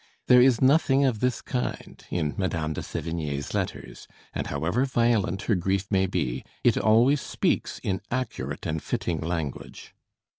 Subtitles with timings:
[0.25, 5.53] There is nothing of this kind in Madame de Sévigné's letters; and however violent her
[5.53, 9.93] grief may be, it always speaks in accurate and fitting language.